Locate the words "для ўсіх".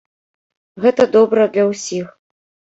1.53-2.13